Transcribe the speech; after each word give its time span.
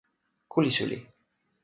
ku 0.51 0.57
li 0.63 0.71
suli. 0.77 0.97